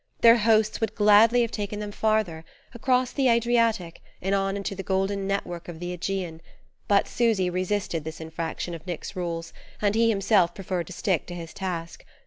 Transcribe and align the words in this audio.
Their 0.21 0.37
hosts 0.37 0.81
would 0.81 0.95
gladly 0.95 1.41
have 1.41 1.51
taken 1.51 1.79
them 1.79 1.91
farther, 1.91 2.43
across 2.73 3.11
the 3.11 3.27
Adriatic 3.29 4.01
and 4.19 4.33
on 4.33 4.57
into 4.57 4.73
the 4.73 4.81
golden 4.81 5.27
network 5.27 5.67
of 5.67 5.79
the 5.79 5.95
Ægean; 5.95 6.39
but 6.87 7.07
Susy 7.07 7.51
resisted 7.51 8.03
this 8.03 8.19
infraction 8.19 8.73
of 8.73 8.87
Nick's 8.87 9.15
rules, 9.15 9.53
and 9.79 9.93
he 9.93 10.09
himself 10.09 10.55
preferred 10.55 10.87
to 10.87 10.93
stick 10.93 11.27
to 11.27 11.35
his 11.35 11.53
task. 11.53 12.03